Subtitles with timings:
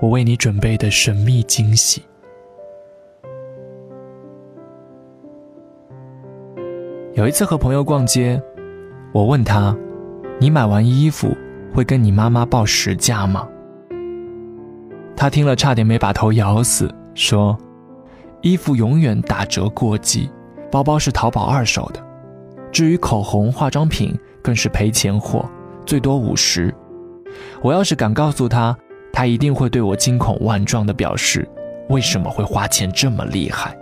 [0.00, 2.02] 我为你准备的神秘惊喜。
[7.14, 8.42] 有一次和朋友逛街，
[9.12, 9.74] 我问他
[10.38, 11.34] ：“你买完衣服
[11.72, 13.48] 会跟你妈妈报实价吗？”
[15.16, 17.56] 他听了差点没把头咬死，说
[18.42, 20.28] ：“衣服永远打折过季，
[20.70, 22.04] 包包是淘宝二手的，
[22.72, 25.48] 至于口红、化妆品更是赔钱货，
[25.86, 26.74] 最多五十。
[27.62, 28.76] 我要是敢告诉他。”
[29.16, 31.48] 他一定会对我惊恐万状地表示
[31.88, 33.72] ：“为什么会花钱这么厉害？”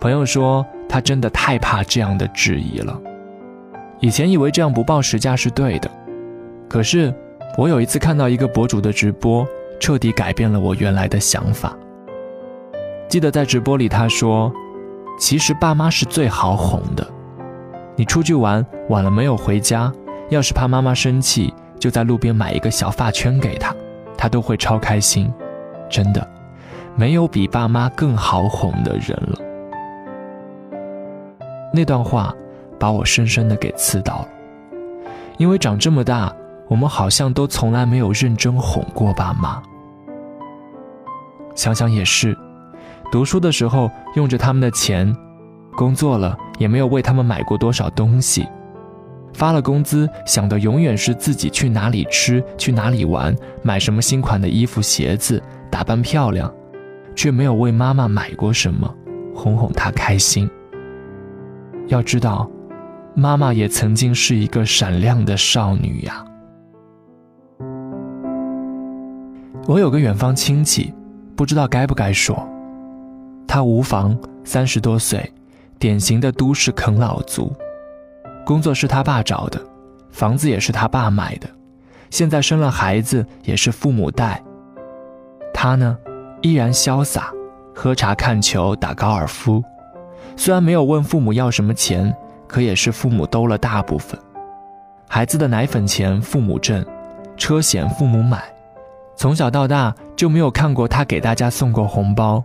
[0.00, 3.00] 朋友说：“他真的太怕这样的质疑了。
[4.00, 5.88] 以前以为这样不报实价是对的，
[6.68, 7.14] 可是
[7.56, 9.46] 我有一次看到一个博主的直播，
[9.78, 11.76] 彻底改变了我原来的想法。
[13.08, 14.52] 记得在直播里他说
[15.20, 17.06] ：‘其实爸妈是最好哄的。
[17.94, 19.92] 你出去玩晚了没有回家，
[20.30, 23.74] 要是怕妈妈生气。’”就在路边买一个小发圈给他，
[24.16, 25.32] 他都会超开心。
[25.88, 26.24] 真的，
[26.94, 29.38] 没有比爸妈更好哄的人了。
[31.72, 32.32] 那段话
[32.78, 34.28] 把我深深的给刺到了，
[35.38, 36.32] 因为长这么大，
[36.68, 39.60] 我们好像都从来没有认真哄过爸妈。
[41.56, 42.36] 想想也是，
[43.10, 45.12] 读书的时候用着他们的钱，
[45.76, 48.46] 工作了也没有为他们买过多少东西。
[49.32, 56.52] 发了工资，想的永远是自己去哪里吃，去哪里玩，买什么新款的衣服鞋子，打扮漂亮，
[57.14, 58.92] 却没有为妈妈买过什么，
[59.34, 60.48] 哄哄她开心。
[61.88, 62.50] 要知道，
[63.14, 66.24] 妈妈也曾经是一个闪亮的少女呀。
[69.66, 70.92] 我有个远方亲戚，
[71.36, 72.48] 不知道该不该说，
[73.46, 75.32] 他无房，三十多岁，
[75.78, 77.52] 典型的都市啃老族。
[78.44, 79.60] 工作是他爸找的，
[80.10, 81.48] 房子也是他爸买的，
[82.10, 84.42] 现在生了孩子也是父母带。
[85.54, 85.96] 他呢，
[86.42, 87.30] 依然潇洒，
[87.74, 89.62] 喝茶看球打高尔夫，
[90.36, 92.14] 虽然没有问父母要什么钱，
[92.48, 94.18] 可也是父母兜了大部分。
[95.08, 96.84] 孩子的奶粉钱父母挣，
[97.36, 98.42] 车险父母买，
[99.16, 102.42] 从小到大就没有看过他给大家送过红包，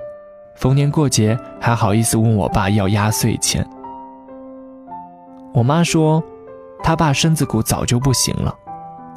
[0.55, 3.65] 逢年过节还好意思问我爸要压岁钱。
[5.55, 6.21] 我妈说，
[6.83, 8.53] 他爸身子骨早就不行了，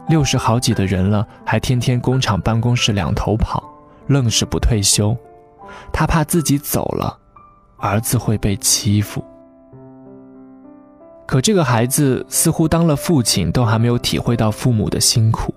[0.07, 3.61] 六十好几的人了，还天天工厂办公室两头跑，
[4.07, 5.17] 愣是不退休。
[5.93, 7.19] 他怕自己走了，
[7.79, 9.25] 儿子会被欺负。
[11.27, 15.53] 可这个孩子似乎当了父亲都还没有体会到父母的辛苦，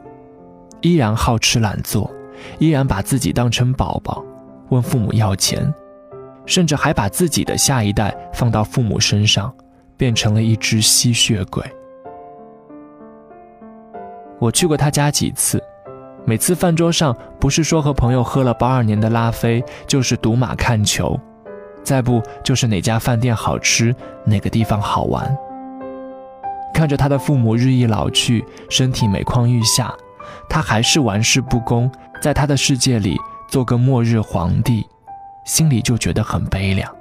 [0.82, 2.10] 依然好吃懒做，
[2.58, 4.26] 依然把自己当成宝宝，
[4.70, 5.72] 问父母要钱，
[6.48, 9.54] 甚至还把自己的下一代放到父母身上。
[10.02, 11.64] 变成了一只吸血鬼。
[14.40, 15.64] 我去过他家几次，
[16.26, 21.16] 每次饭桌上不是说和朋友喝了八二年的拉菲，就是赌马看球，
[21.84, 23.96] 再不就是哪家饭店好吃，
[24.26, 25.38] 哪个地方好玩。
[26.74, 29.94] 看着他的父母日益老去，身体每况愈下，
[30.50, 33.16] 他还是玩世不恭，在他的世界里
[33.48, 34.84] 做个末日皇帝，
[35.46, 36.92] 心里就觉得很悲凉。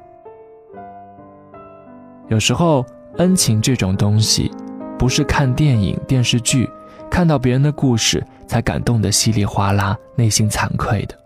[2.31, 2.87] 有时候，
[3.17, 4.53] 恩情这种东西，
[4.97, 6.71] 不是看电影、电视剧，
[7.11, 11.19] 看到别人的故事才感动的稀里哗啦、内心惭愧的。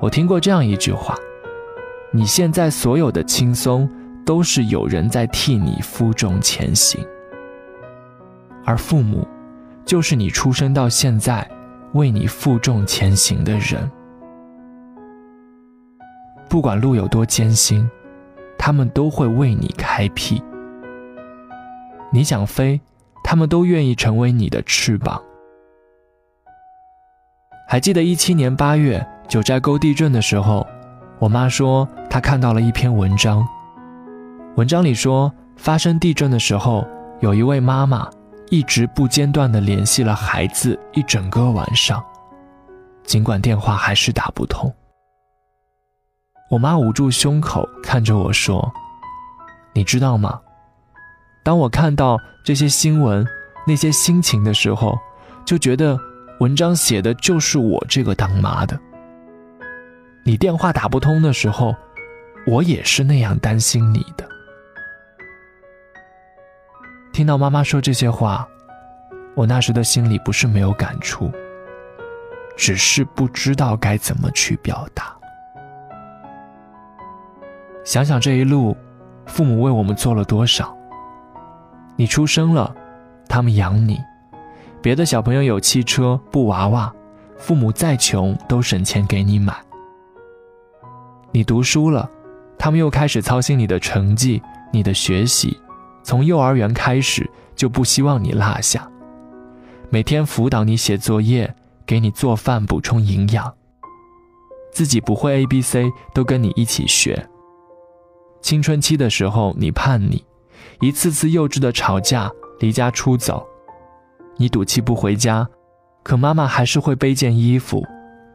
[0.00, 1.14] 我听过这样一句话：
[2.10, 3.88] 你现在所有的轻松，
[4.24, 7.00] 都是有人在替你负重前行。
[8.64, 9.24] 而父母，
[9.84, 11.48] 就是你出生到现在，
[11.92, 13.88] 为你负重前行的人。
[16.48, 17.88] 不管路有多艰辛。
[18.66, 20.42] 他们都会为你开辟。
[22.10, 22.80] 你想飞，
[23.22, 25.22] 他们都愿意成为你的翅膀。
[27.68, 30.66] 还记得一七年八月九寨沟地震的时候，
[31.20, 33.46] 我妈说她看到了一篇文章。
[34.56, 36.84] 文章里说，发生地震的时候，
[37.20, 38.10] 有一位妈妈
[38.50, 42.04] 一直不间断地联系了孩子一整个晚上，
[43.04, 44.74] 尽管电话还是打不通。
[46.48, 48.72] 我妈捂住胸口，看着我说
[49.74, 50.40] ：“你知道吗？
[51.42, 53.26] 当我看到这些新闻、
[53.66, 54.96] 那些心情的时候，
[55.44, 55.98] 就觉得
[56.38, 58.78] 文章写的就是我这个当妈的。
[60.22, 61.74] 你电话打不通的时候，
[62.46, 64.28] 我也是那样担心你的。
[67.12, 68.46] 听到妈妈说这些话，
[69.34, 71.32] 我那时的心里不是没有感触，
[72.56, 75.15] 只是不知道该怎么去表达。
[77.86, 78.76] 想想这一路，
[79.26, 80.76] 父母为我们做了多少。
[81.94, 82.74] 你出生了，
[83.28, 83.94] 他们养你；
[84.82, 86.92] 别的小朋友有汽车、布娃娃，
[87.38, 89.56] 父母再穷都省钱给你买。
[91.30, 92.10] 你读书了，
[92.58, 94.42] 他们又开始操心你的成绩、
[94.72, 95.56] 你的学习，
[96.02, 98.90] 从幼儿园开始就不希望你落下，
[99.90, 101.54] 每天辅导你写作业，
[101.86, 103.54] 给你做饭补充营养。
[104.72, 107.24] 自己不会 A B C 都跟你一起学。
[108.40, 110.24] 青春期的时候你叛逆。
[110.80, 112.30] 一次次幼稚的吵架，
[112.60, 113.46] 离家出走，
[114.36, 115.48] 你赌气不回家，
[116.02, 117.82] 可妈妈还是会背件衣服，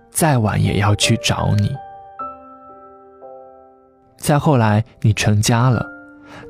[0.09, 1.71] 再晚也要去找你。
[4.17, 5.85] 再后来你成家了，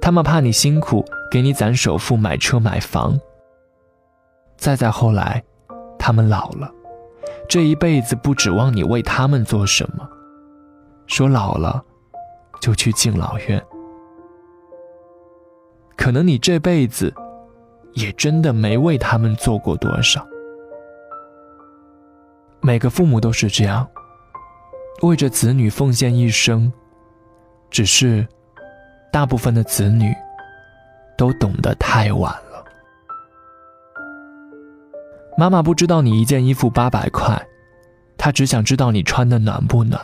[0.02, 3.20] 他们怕你辛苦，给你攒首付买车买房。
[4.56, 5.44] 再再后来，
[6.00, 6.72] 他们老了，
[7.50, 10.08] 这一辈子不指望你为他们做什么，
[11.08, 11.84] 说老了，
[12.62, 13.62] 就去敬老院。
[15.98, 17.14] 可能你这辈子，
[17.94, 20.26] 也真的没为他们做过多少。
[22.62, 23.88] 每个父母都是这样，
[25.02, 26.72] 为着子女奉献一生。
[27.70, 28.28] 只是，
[29.12, 30.14] 大部分的子女，
[31.18, 32.64] 都懂得太晚了。
[35.38, 37.42] 妈妈不知道你一件衣服八百块，
[38.18, 40.00] 她只想知道你穿的暖不暖。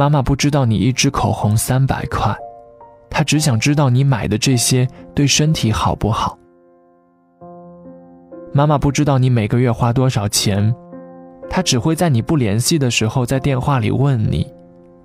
[0.00, 2.34] 妈妈不知道你一支口红三百块。
[3.10, 6.38] 她只想知道你买的这些对身体好不好。
[8.50, 10.74] 妈妈不知道你每个月花多少钱，
[11.50, 14.50] 她只会在你不联系的时候在电话里问你：“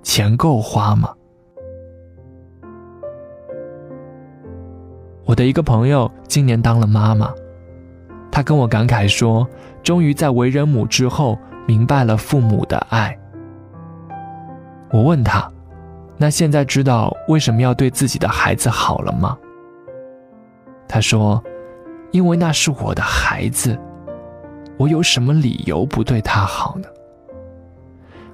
[0.02, 1.12] 钱够花吗？”
[5.26, 7.30] 我的一个朋友今年当了妈妈，
[8.32, 9.46] 她跟我感慨说
[9.84, 13.14] ：“终于在为人母之后，明白了父母的爱。”
[14.90, 15.50] 我问他。
[16.18, 19.36] 那现在知道为什么要对自己的孩子好了吗？
[20.88, 21.42] 他说
[22.10, 23.78] ：“因为那是我的孩子，
[24.78, 26.88] 我有什么理由不对他好呢？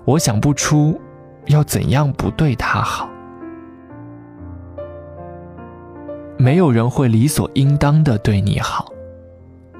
[0.04, 1.00] 我想不出
[1.46, 3.08] 要怎样不对他好。
[6.36, 8.92] 没有人会理所应当的对你好，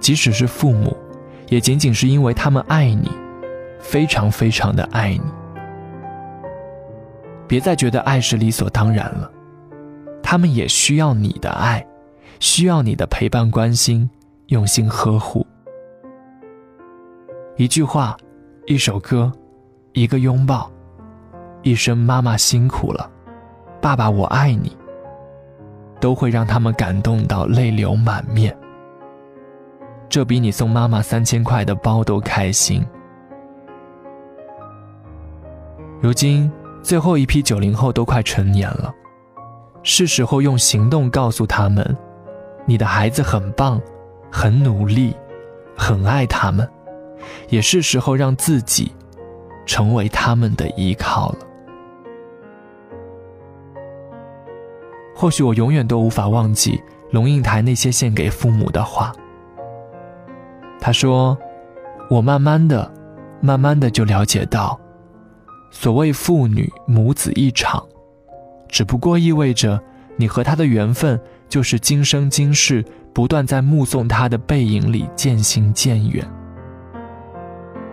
[0.01, 0.97] 即使是父母，
[1.49, 3.09] 也仅仅是因为他们爱你，
[3.79, 5.23] 非常非常的爱你。”
[7.53, 9.31] 别再觉得爱是理所当然了，
[10.23, 11.87] 他们也需要你的爱，
[12.41, 14.09] 需要你的陪伴、关心、
[14.47, 15.47] 用心呵护。
[17.59, 18.17] 一句话，
[18.65, 19.31] 一首歌，
[19.93, 20.73] 一个拥抱，
[21.61, 23.11] 一声“妈妈辛苦了，
[23.83, 24.75] 爸爸我爱你”，
[26.01, 28.57] 都会让他们感动到泪流满面。
[30.09, 32.83] 这比你送妈妈三千块的包都开心。
[36.01, 36.51] 如今。
[36.83, 38.93] 最后一批九零后都快成年了，
[39.83, 41.97] 是时候用行动告诉他们，
[42.67, 43.81] 你的孩子很棒，
[44.31, 45.17] 很努力，
[45.77, 46.69] 很爱他们，
[47.49, 48.93] 也是时候让自己
[49.65, 51.39] 成为他们的依靠了。
[55.15, 59.13] 或许我永远都无法忘记龙应台那些献给父母的话。
[60.81, 61.39] 他说
[62.11, 62.93] ：“我慢慢的，
[63.41, 64.79] 慢慢的就了解到。”
[65.75, 67.83] 所谓父女母子一场，
[68.69, 69.83] 只不过意味着
[70.17, 76.25] 你和他的缘分就是今生今世不断在目送他的背影里渐行渐远。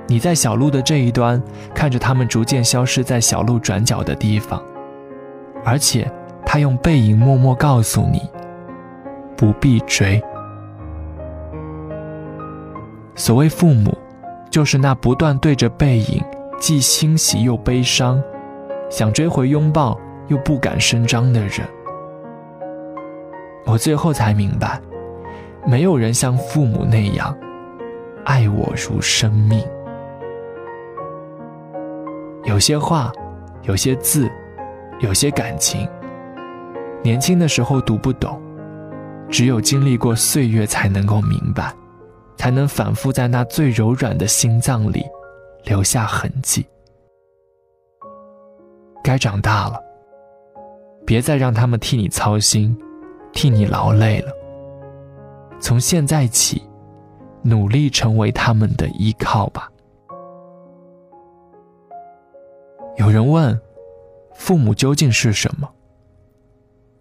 [0.07, 1.41] 你在小路的这一端
[1.73, 4.61] 看着他们逐渐消失在小路转角的地方，
[5.63, 6.11] 而且
[6.45, 8.21] 他用背影默默告诉你：
[9.37, 10.21] 不必追。
[13.15, 13.97] 所谓父母，
[14.51, 16.21] 就是那不断对着背影。
[16.59, 18.21] 既欣喜又悲伤，
[18.89, 19.97] 想追回拥抱
[20.27, 21.67] 又不敢声张的人。
[23.65, 24.79] 我最后才明白，
[25.65, 27.35] 没有人像父母那样
[28.25, 29.63] 爱我如生命。
[32.43, 33.11] 有些话，
[33.61, 34.29] 有些字，
[34.99, 35.87] 有些感情，
[37.03, 38.41] 年轻的时候读不懂，
[39.29, 41.71] 只有经历过岁月才能够明白，
[42.35, 45.05] 才能反复在那最柔软的心脏里。
[45.63, 46.65] 留下痕迹。
[49.03, 49.81] 该长大了，
[51.05, 52.77] 别再让他们替你操心，
[53.33, 54.31] 替你劳累了。
[55.59, 56.61] 从现在起，
[57.41, 59.71] 努力成为他们的依靠吧。
[62.97, 63.59] 有人问，
[64.35, 65.69] 父母究竟是什么？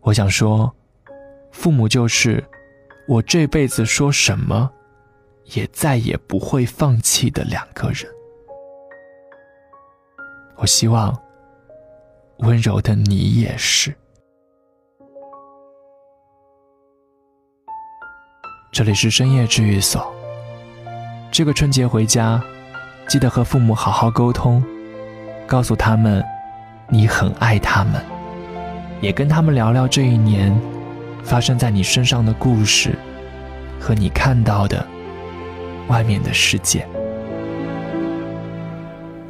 [0.01, 0.73] 我想说，
[1.51, 2.43] 父母就是
[3.09, 4.71] 我这辈子说什么，
[5.55, 8.07] 也再也不会放弃的两个人。
[10.61, 11.17] 我希望，
[12.39, 13.97] 温柔的你也是。
[18.73, 20.13] 这里是深夜治愈所。
[21.31, 22.43] 这个春节回家，
[23.07, 24.61] 记得和父母好好沟通，
[25.47, 26.25] 告诉他们
[26.89, 28.05] 你很爱他们，
[29.01, 30.53] 也跟他们聊聊这一年
[31.23, 32.99] 发生在你身上的故事
[33.79, 34.85] 和你看到的
[35.87, 36.85] 外面的世界。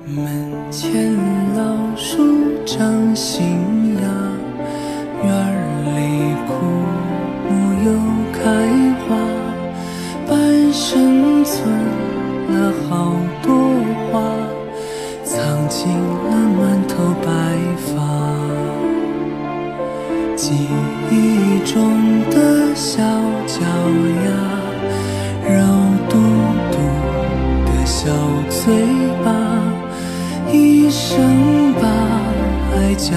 [0.06, 1.17] 门前
[2.70, 4.02] 长新芽，
[5.24, 5.26] 院
[5.86, 6.52] 里枯
[7.48, 7.50] 木
[7.82, 7.88] 又
[8.30, 8.44] 开
[9.08, 9.16] 花，
[10.28, 11.56] 半生存。
[12.50, 13.48] 了好多
[14.10, 14.20] 花，
[15.24, 16.94] 藏进了满头
[17.24, 17.26] 白
[17.76, 17.96] 发。
[20.36, 20.68] 记
[21.10, 21.76] 忆中
[32.98, 33.14] 交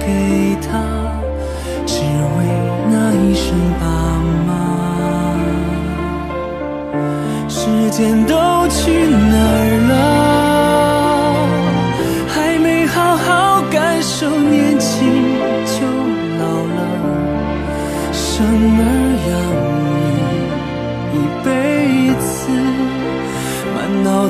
[0.00, 0.68] 给他，
[1.86, 2.38] 只为
[2.90, 3.86] 那一声爸
[4.44, 4.48] 妈。
[7.48, 8.34] 时间都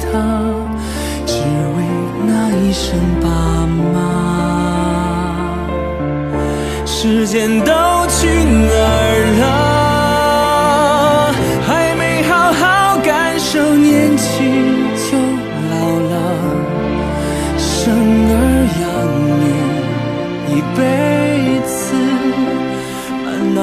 [0.00, 0.08] 他
[1.26, 1.34] 只
[1.76, 1.78] 为
[2.26, 3.28] 那一声爸
[3.92, 3.98] 妈，
[6.86, 7.99] 时间都。